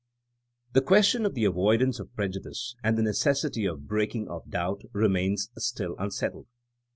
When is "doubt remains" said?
4.49-5.51